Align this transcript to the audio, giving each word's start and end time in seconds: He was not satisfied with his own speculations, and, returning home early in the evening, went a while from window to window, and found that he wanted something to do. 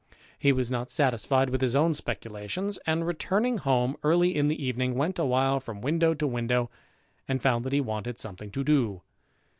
He 0.39 0.51
was 0.51 0.71
not 0.71 0.89
satisfied 0.89 1.51
with 1.51 1.61
his 1.61 1.75
own 1.75 1.93
speculations, 1.93 2.79
and, 2.87 3.05
returning 3.05 3.59
home 3.59 3.95
early 4.01 4.35
in 4.35 4.47
the 4.47 4.59
evening, 4.59 4.95
went 4.95 5.19
a 5.19 5.25
while 5.25 5.59
from 5.59 5.79
window 5.79 6.15
to 6.15 6.25
window, 6.25 6.71
and 7.27 7.39
found 7.39 7.63
that 7.65 7.73
he 7.73 7.81
wanted 7.81 8.17
something 8.19 8.49
to 8.49 8.63
do. 8.63 9.03